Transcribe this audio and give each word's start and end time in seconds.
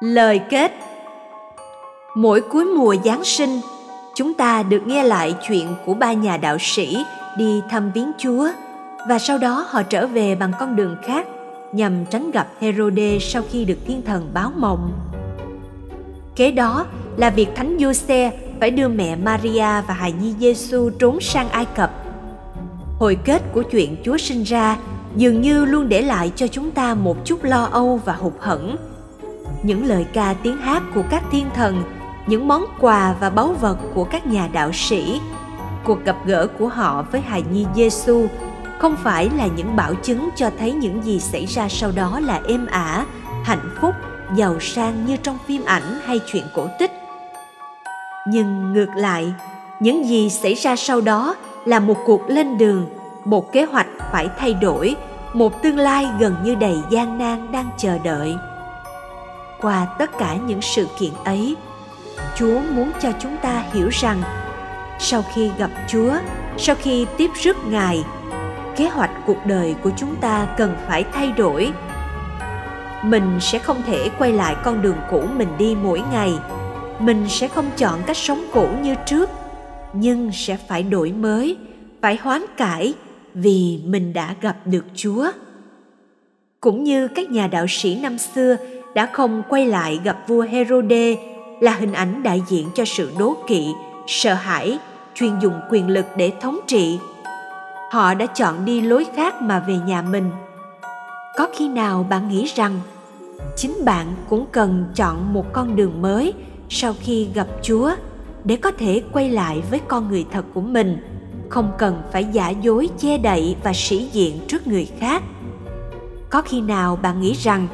Lời 0.00 0.40
kết 0.50 0.72
Mỗi 2.14 2.40
cuối 2.40 2.64
mùa 2.64 2.96
Giáng 3.04 3.24
sinh, 3.24 3.60
chúng 4.14 4.34
ta 4.34 4.62
được 4.62 4.86
nghe 4.86 5.04
lại 5.04 5.34
chuyện 5.48 5.66
của 5.86 5.94
ba 5.94 6.12
nhà 6.12 6.36
đạo 6.36 6.56
sĩ 6.60 7.04
đi 7.38 7.60
thăm 7.70 7.92
viếng 7.92 8.12
Chúa 8.18 8.48
và 9.08 9.18
sau 9.18 9.38
đó 9.38 9.66
họ 9.68 9.82
trở 9.82 10.06
về 10.06 10.34
bằng 10.34 10.52
con 10.60 10.76
đường 10.76 10.96
khác 11.02 11.26
nhằm 11.72 12.06
tránh 12.06 12.30
gặp 12.30 12.48
Herode 12.60 13.18
sau 13.20 13.42
khi 13.50 13.64
được 13.64 13.78
thiên 13.86 14.02
thần 14.02 14.30
báo 14.34 14.52
mộng. 14.56 14.92
Kế 16.36 16.50
đó 16.50 16.86
là 17.16 17.30
việc 17.30 17.48
Thánh 17.56 17.76
Giuse 17.80 18.32
phải 18.60 18.70
đưa 18.70 18.88
mẹ 18.88 19.16
Maria 19.16 19.82
và 19.88 19.94
hài 19.94 20.12
nhi 20.12 20.34
Giêsu 20.40 20.90
trốn 20.90 21.20
sang 21.20 21.48
Ai 21.48 21.64
Cập. 21.64 21.90
Hồi 22.98 23.18
kết 23.24 23.42
của 23.52 23.62
chuyện 23.62 23.96
Chúa 24.04 24.16
sinh 24.16 24.42
ra 24.42 24.76
dường 25.16 25.40
như 25.40 25.64
luôn 25.64 25.88
để 25.88 26.02
lại 26.02 26.32
cho 26.36 26.46
chúng 26.46 26.70
ta 26.70 26.94
một 26.94 27.16
chút 27.24 27.44
lo 27.44 27.64
âu 27.64 28.00
và 28.04 28.12
hụt 28.12 28.34
hẫng. 28.38 28.76
Những 29.62 29.84
lời 29.84 30.06
ca 30.12 30.34
tiếng 30.42 30.56
hát 30.56 30.82
của 30.94 31.02
các 31.10 31.22
thiên 31.30 31.46
thần, 31.54 31.82
những 32.26 32.48
món 32.48 32.64
quà 32.80 33.14
và 33.20 33.30
báu 33.30 33.54
vật 33.60 33.76
của 33.94 34.04
các 34.04 34.26
nhà 34.26 34.48
đạo 34.52 34.72
sĩ, 34.72 35.20
cuộc 35.84 36.04
gặp 36.04 36.16
gỡ 36.24 36.46
của 36.58 36.68
họ 36.68 37.04
với 37.12 37.20
hài 37.20 37.42
nhi 37.52 37.66
Giêsu 37.74 38.26
không 38.78 38.96
phải 39.02 39.30
là 39.36 39.46
những 39.56 39.76
bảo 39.76 39.94
chứng 39.94 40.28
cho 40.36 40.50
thấy 40.58 40.72
những 40.72 41.04
gì 41.04 41.20
xảy 41.20 41.46
ra 41.46 41.68
sau 41.68 41.92
đó 41.92 42.20
là 42.20 42.40
êm 42.48 42.66
ả, 42.66 43.06
hạnh 43.44 43.70
phúc, 43.80 43.94
giàu 44.36 44.60
sang 44.60 45.06
như 45.06 45.16
trong 45.16 45.38
phim 45.46 45.64
ảnh 45.64 46.00
hay 46.04 46.20
chuyện 46.32 46.44
cổ 46.54 46.66
tích. 46.78 46.92
Nhưng 48.28 48.72
ngược 48.72 48.90
lại, 48.94 49.32
những 49.80 50.08
gì 50.08 50.30
xảy 50.30 50.54
ra 50.54 50.76
sau 50.76 51.00
đó 51.00 51.36
là 51.64 51.80
một 51.80 51.96
cuộc 52.06 52.30
lên 52.30 52.58
đường, 52.58 52.86
một 53.24 53.52
kế 53.52 53.64
hoạch 53.64 53.86
phải 54.12 54.28
thay 54.38 54.54
đổi, 54.54 54.96
một 55.32 55.62
tương 55.62 55.78
lai 55.78 56.08
gần 56.20 56.34
như 56.44 56.54
đầy 56.54 56.76
gian 56.90 57.18
nan 57.18 57.52
đang 57.52 57.68
chờ 57.78 57.98
đợi. 57.98 58.34
Qua 59.62 59.86
tất 59.98 60.18
cả 60.18 60.36
những 60.46 60.62
sự 60.62 60.86
kiện 60.98 61.12
ấy, 61.24 61.56
Chúa 62.36 62.60
muốn 62.60 62.90
cho 63.00 63.12
chúng 63.20 63.36
ta 63.42 63.64
hiểu 63.72 63.88
rằng 63.88 64.22
sau 64.98 65.22
khi 65.34 65.50
gặp 65.58 65.70
Chúa, 65.88 66.12
sau 66.58 66.74
khi 66.74 67.06
tiếp 67.16 67.30
rước 67.34 67.56
Ngài 67.66 68.04
kế 68.76 68.88
hoạch 68.88 69.10
cuộc 69.26 69.46
đời 69.46 69.74
của 69.82 69.90
chúng 69.96 70.16
ta 70.20 70.54
cần 70.58 70.74
phải 70.88 71.04
thay 71.12 71.32
đổi. 71.32 71.72
Mình 73.04 73.38
sẽ 73.40 73.58
không 73.58 73.82
thể 73.86 74.08
quay 74.18 74.32
lại 74.32 74.56
con 74.64 74.82
đường 74.82 74.96
cũ 75.10 75.22
mình 75.36 75.48
đi 75.58 75.76
mỗi 75.82 76.02
ngày. 76.12 76.32
Mình 76.98 77.28
sẽ 77.28 77.48
không 77.48 77.70
chọn 77.76 77.98
cách 78.06 78.16
sống 78.16 78.44
cũ 78.52 78.68
như 78.82 78.94
trước 79.06 79.30
nhưng 79.92 80.32
sẽ 80.32 80.56
phải 80.56 80.82
đổi 80.82 81.12
mới 81.12 81.56
phải 82.00 82.16
hoán 82.16 82.42
cải 82.56 82.94
vì 83.34 83.80
mình 83.84 84.12
đã 84.12 84.34
gặp 84.40 84.56
được 84.64 84.84
chúa. 84.94 85.30
Cũng 86.60 86.84
như 86.84 87.08
các 87.08 87.30
nhà 87.30 87.46
đạo 87.46 87.66
sĩ 87.68 88.00
năm 88.02 88.18
xưa 88.18 88.56
đã 88.94 89.08
không 89.12 89.42
quay 89.48 89.66
lại 89.66 90.00
gặp 90.04 90.18
vua 90.28 90.42
herode 90.42 91.16
là 91.60 91.74
hình 91.74 91.92
ảnh 91.92 92.22
đại 92.22 92.42
diện 92.48 92.68
cho 92.74 92.84
sự 92.84 93.12
đố 93.18 93.36
kỵ, 93.46 93.66
sợ 94.06 94.34
hãi, 94.34 94.78
chuyên 95.14 95.38
dùng 95.38 95.60
quyền 95.70 95.88
lực 95.88 96.06
để 96.16 96.32
thống 96.40 96.60
trị. 96.66 96.98
Họ 97.90 98.14
đã 98.14 98.26
chọn 98.26 98.64
đi 98.64 98.80
lối 98.80 99.06
khác 99.16 99.42
mà 99.42 99.64
về 99.68 99.74
nhà 99.86 100.02
mình. 100.02 100.30
Có 101.36 101.48
khi 101.54 101.68
nào 101.68 102.06
bạn 102.10 102.28
nghĩ 102.28 102.44
rằng 102.54 102.80
chính 103.56 103.84
bạn 103.84 104.06
cũng 104.28 104.46
cần 104.52 104.84
chọn 104.94 105.34
một 105.34 105.52
con 105.52 105.76
đường 105.76 106.02
mới 106.02 106.34
sau 106.68 106.94
khi 107.00 107.28
gặp 107.34 107.46
chúa 107.62 107.90
để 108.44 108.56
có 108.56 108.70
thể 108.70 109.02
quay 109.12 109.30
lại 109.30 109.62
với 109.70 109.80
con 109.88 110.08
người 110.08 110.24
thật 110.32 110.44
của 110.54 110.60
mình? 110.60 110.96
Không 111.48 111.72
cần 111.78 112.02
phải 112.12 112.24
giả 112.24 112.48
dối, 112.48 112.88
che 112.98 113.18
đậy 113.18 113.56
và 113.62 113.72
sĩ 113.74 114.08
diện 114.12 114.38
trước 114.48 114.66
người 114.66 114.88
khác. 115.00 115.22
Có 116.30 116.42
khi 116.42 116.60
nào 116.60 116.98
bạn 117.02 117.20
nghĩ 117.20 117.32
rằng 117.32 117.66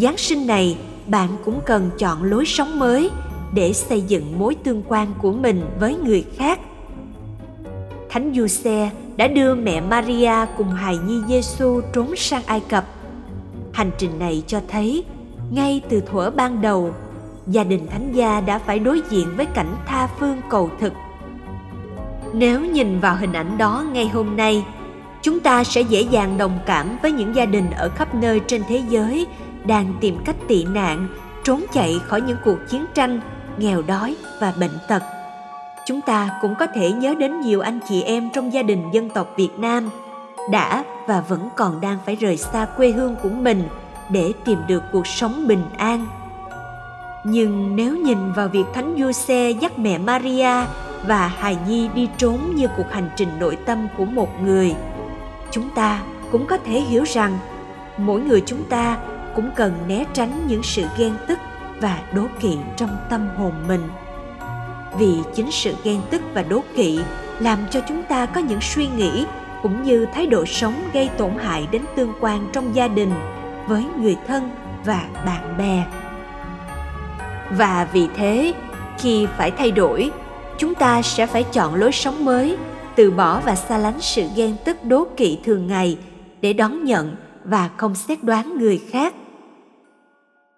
giáng 0.00 0.16
sinh 0.16 0.46
này 0.46 0.78
bạn 1.06 1.28
cũng 1.44 1.60
cần 1.66 1.90
chọn 1.98 2.22
lối 2.22 2.46
sống 2.46 2.78
mới 2.78 3.10
để 3.54 3.72
xây 3.72 4.00
dựng 4.00 4.38
mối 4.38 4.54
tương 4.54 4.82
quan 4.88 5.08
của 5.18 5.32
mình 5.32 5.62
với 5.80 5.96
người 6.04 6.24
khác 6.36 6.60
thánh 8.16 8.32
giuse 8.34 8.90
đã 9.16 9.28
đưa 9.28 9.54
mẹ 9.54 9.80
Maria 9.80 10.32
cùng 10.56 10.68
hài 10.68 10.98
nhi 10.98 11.20
Giêsu 11.28 11.80
trốn 11.92 12.16
sang 12.16 12.42
Ai 12.46 12.60
Cập. 12.60 12.84
Hành 13.72 13.90
trình 13.98 14.18
này 14.18 14.42
cho 14.46 14.60
thấy, 14.68 15.04
ngay 15.50 15.80
từ 15.88 16.00
thuở 16.00 16.30
ban 16.30 16.62
đầu, 16.62 16.90
gia 17.46 17.64
đình 17.64 17.86
thánh 17.86 18.12
gia 18.12 18.40
đã 18.40 18.58
phải 18.58 18.78
đối 18.78 19.02
diện 19.10 19.28
với 19.36 19.46
cảnh 19.46 19.76
tha 19.86 20.08
phương 20.20 20.40
cầu 20.50 20.70
thực. 20.80 20.92
Nếu 22.32 22.60
nhìn 22.60 23.00
vào 23.00 23.16
hình 23.16 23.32
ảnh 23.32 23.58
đó 23.58 23.84
ngay 23.92 24.08
hôm 24.08 24.36
nay, 24.36 24.64
chúng 25.22 25.40
ta 25.40 25.64
sẽ 25.64 25.80
dễ 25.80 26.00
dàng 26.00 26.38
đồng 26.38 26.58
cảm 26.66 26.98
với 27.02 27.12
những 27.12 27.34
gia 27.34 27.44
đình 27.44 27.70
ở 27.70 27.88
khắp 27.88 28.14
nơi 28.14 28.40
trên 28.46 28.62
thế 28.68 28.82
giới 28.88 29.26
đang 29.66 29.94
tìm 30.00 30.18
cách 30.24 30.36
tị 30.48 30.64
nạn, 30.64 31.08
trốn 31.44 31.64
chạy 31.72 32.00
khỏi 32.06 32.20
những 32.20 32.38
cuộc 32.44 32.58
chiến 32.70 32.84
tranh, 32.94 33.20
nghèo 33.58 33.82
đói 33.82 34.16
và 34.40 34.52
bệnh 34.60 34.78
tật 34.88 35.02
chúng 35.86 36.00
ta 36.00 36.30
cũng 36.42 36.54
có 36.54 36.66
thể 36.66 36.92
nhớ 36.92 37.14
đến 37.14 37.40
nhiều 37.40 37.60
anh 37.60 37.80
chị 37.88 38.02
em 38.02 38.30
trong 38.34 38.52
gia 38.52 38.62
đình 38.62 38.90
dân 38.92 39.10
tộc 39.10 39.32
Việt 39.36 39.58
Nam 39.58 39.90
đã 40.50 40.84
và 41.06 41.20
vẫn 41.20 41.48
còn 41.56 41.80
đang 41.80 41.98
phải 42.06 42.16
rời 42.16 42.36
xa 42.36 42.66
quê 42.76 42.90
hương 42.90 43.16
của 43.22 43.28
mình 43.28 43.68
để 44.10 44.32
tìm 44.44 44.58
được 44.66 44.82
cuộc 44.92 45.06
sống 45.06 45.48
bình 45.48 45.64
an. 45.78 46.06
Nhưng 47.24 47.76
nếu 47.76 47.96
nhìn 47.96 48.32
vào 48.32 48.48
việc 48.48 48.64
Thánh 48.74 48.96
Giuse 48.98 49.50
dắt 49.50 49.78
mẹ 49.78 49.98
Maria 49.98 50.64
và 51.06 51.26
hài 51.28 51.56
nhi 51.68 51.88
đi 51.94 52.08
trốn 52.18 52.38
như 52.54 52.66
cuộc 52.76 52.90
hành 52.90 53.10
trình 53.16 53.28
nội 53.40 53.56
tâm 53.66 53.88
của 53.96 54.04
một 54.04 54.42
người, 54.42 54.74
chúng 55.50 55.68
ta 55.74 56.02
cũng 56.32 56.46
có 56.46 56.58
thể 56.58 56.80
hiểu 56.80 57.04
rằng 57.04 57.38
mỗi 57.96 58.20
người 58.20 58.42
chúng 58.46 58.64
ta 58.64 58.98
cũng 59.36 59.50
cần 59.56 59.72
né 59.88 60.04
tránh 60.14 60.46
những 60.46 60.62
sự 60.62 60.84
ghen 60.98 61.12
tức 61.26 61.38
và 61.80 61.98
đố 62.12 62.22
kỵ 62.40 62.56
trong 62.76 62.96
tâm 63.10 63.28
hồn 63.36 63.52
mình. 63.68 63.82
Vì 64.98 65.18
chính 65.34 65.50
sự 65.50 65.74
ghen 65.84 66.00
tức 66.10 66.22
và 66.34 66.42
đố 66.42 66.62
kỵ 66.76 67.00
làm 67.40 67.58
cho 67.70 67.80
chúng 67.88 68.02
ta 68.02 68.26
có 68.26 68.40
những 68.40 68.60
suy 68.60 68.88
nghĩ 68.96 69.26
cũng 69.62 69.82
như 69.82 70.06
thái 70.14 70.26
độ 70.26 70.46
sống 70.46 70.74
gây 70.92 71.08
tổn 71.18 71.30
hại 71.38 71.68
đến 71.70 71.82
tương 71.96 72.12
quan 72.20 72.48
trong 72.52 72.74
gia 72.74 72.88
đình, 72.88 73.12
với 73.68 73.84
người 74.00 74.16
thân 74.26 74.50
và 74.84 75.02
bạn 75.26 75.56
bè. 75.58 75.84
Và 77.50 77.88
vì 77.92 78.08
thế, 78.16 78.54
khi 78.98 79.26
phải 79.36 79.50
thay 79.50 79.70
đổi, 79.70 80.10
chúng 80.58 80.74
ta 80.74 81.02
sẽ 81.02 81.26
phải 81.26 81.44
chọn 81.44 81.74
lối 81.74 81.92
sống 81.92 82.24
mới, 82.24 82.56
từ 82.94 83.10
bỏ 83.10 83.40
và 83.40 83.54
xa 83.54 83.78
lánh 83.78 84.00
sự 84.00 84.28
ghen 84.36 84.56
tức 84.64 84.84
đố 84.84 85.06
kỵ 85.16 85.38
thường 85.44 85.66
ngày 85.66 85.98
để 86.40 86.52
đón 86.52 86.84
nhận 86.84 87.16
và 87.44 87.70
không 87.76 87.94
xét 87.94 88.24
đoán 88.24 88.58
người 88.58 88.82
khác 88.90 89.14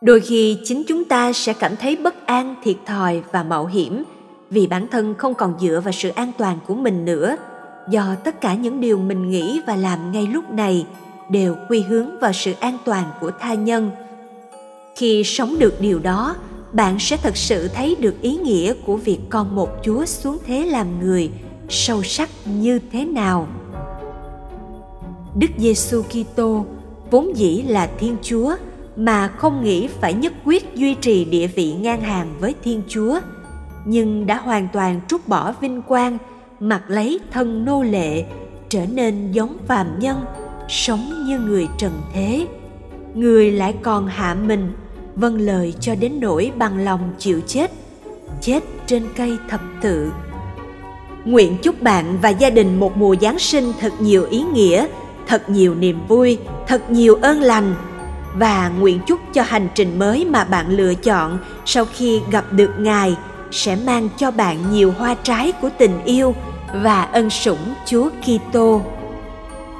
đôi 0.00 0.20
khi 0.20 0.58
chính 0.64 0.82
chúng 0.88 1.04
ta 1.04 1.32
sẽ 1.32 1.52
cảm 1.52 1.76
thấy 1.76 1.96
bất 1.96 2.26
an, 2.26 2.54
thiệt 2.62 2.76
thòi 2.86 3.22
và 3.32 3.42
mạo 3.42 3.66
hiểm 3.66 4.04
vì 4.50 4.66
bản 4.66 4.86
thân 4.88 5.14
không 5.14 5.34
còn 5.34 5.54
dựa 5.60 5.80
vào 5.84 5.92
sự 5.92 6.08
an 6.08 6.32
toàn 6.38 6.58
của 6.66 6.74
mình 6.74 7.04
nữa. 7.04 7.36
Do 7.90 8.14
tất 8.24 8.40
cả 8.40 8.54
những 8.54 8.80
điều 8.80 8.98
mình 8.98 9.30
nghĩ 9.30 9.60
và 9.66 9.76
làm 9.76 10.12
ngay 10.12 10.26
lúc 10.26 10.50
này 10.50 10.86
đều 11.30 11.56
quy 11.68 11.80
hướng 11.80 12.18
vào 12.20 12.32
sự 12.32 12.52
an 12.60 12.78
toàn 12.84 13.04
của 13.20 13.30
tha 13.40 13.54
nhân. 13.54 13.90
Khi 14.96 15.24
sống 15.24 15.58
được 15.58 15.80
điều 15.80 15.98
đó, 15.98 16.36
bạn 16.72 16.98
sẽ 16.98 17.16
thật 17.16 17.36
sự 17.36 17.68
thấy 17.68 17.96
được 18.00 18.20
ý 18.20 18.36
nghĩa 18.36 18.74
của 18.86 18.96
việc 18.96 19.18
con 19.28 19.54
một 19.54 19.70
chúa 19.82 20.04
xuống 20.04 20.38
thế 20.46 20.66
làm 20.66 21.00
người 21.00 21.30
sâu 21.68 22.02
sắc 22.02 22.28
như 22.44 22.78
thế 22.92 23.04
nào. 23.04 23.48
Đức 25.34 25.50
giêsu 25.58 26.02
kitô 26.02 26.64
vốn 27.10 27.36
dĩ 27.36 27.62
là 27.62 27.90
thiên 27.98 28.16
chúa 28.22 28.56
mà 29.00 29.28
không 29.28 29.64
nghĩ 29.64 29.88
phải 30.00 30.14
nhất 30.14 30.32
quyết 30.44 30.74
duy 30.74 30.94
trì 30.94 31.24
địa 31.24 31.46
vị 31.46 31.72
ngang 31.72 32.00
hàng 32.00 32.34
với 32.40 32.54
thiên 32.64 32.82
chúa, 32.88 33.20
nhưng 33.84 34.26
đã 34.26 34.36
hoàn 34.36 34.68
toàn 34.72 35.00
trút 35.08 35.28
bỏ 35.28 35.52
vinh 35.60 35.82
quang, 35.82 36.18
mặc 36.60 36.82
lấy 36.88 37.20
thân 37.30 37.64
nô 37.64 37.82
lệ, 37.82 38.24
trở 38.68 38.86
nên 38.86 39.32
giống 39.32 39.56
phàm 39.66 39.98
nhân, 39.98 40.24
sống 40.68 41.24
như 41.26 41.38
người 41.38 41.68
trần 41.78 41.92
thế. 42.14 42.46
Người 43.14 43.50
lại 43.50 43.74
còn 43.82 44.06
hạ 44.06 44.34
mình 44.34 44.72
vâng 45.14 45.40
lời 45.40 45.74
cho 45.80 45.94
đến 45.94 46.20
nỗi 46.20 46.52
bằng 46.58 46.78
lòng 46.78 47.12
chịu 47.18 47.40
chết 47.46 47.70
chết 48.40 48.62
trên 48.86 49.02
cây 49.16 49.38
thập 49.48 49.60
tự. 49.82 50.12
Nguyện 51.24 51.56
chúc 51.62 51.82
bạn 51.82 52.18
và 52.22 52.28
gia 52.28 52.50
đình 52.50 52.80
một 52.80 52.96
mùa 52.96 53.16
giáng 53.20 53.38
sinh 53.38 53.72
thật 53.80 53.92
nhiều 54.00 54.26
ý 54.30 54.42
nghĩa, 54.42 54.86
thật 55.26 55.50
nhiều 55.50 55.74
niềm 55.74 55.98
vui, 56.08 56.38
thật 56.66 56.90
nhiều 56.90 57.14
ơn 57.14 57.40
lành 57.40 57.74
và 58.34 58.68
nguyện 58.68 59.00
chúc 59.06 59.20
cho 59.32 59.42
hành 59.42 59.68
trình 59.74 59.98
mới 59.98 60.24
mà 60.24 60.44
bạn 60.44 60.70
lựa 60.70 60.94
chọn 60.94 61.38
sau 61.64 61.84
khi 61.92 62.20
gặp 62.30 62.44
được 62.50 62.70
ngài, 62.78 63.16
sẽ 63.50 63.76
mang 63.86 64.08
cho 64.16 64.30
bạn 64.30 64.72
nhiều 64.72 64.94
hoa 64.98 65.14
trái 65.22 65.52
của 65.52 65.70
tình 65.78 66.04
yêu 66.04 66.34
và 66.74 67.02
ân 67.02 67.30
sủng 67.30 67.74
Chúa 67.86 68.10
Kitô. 68.22 68.82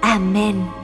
Amen. 0.00 0.75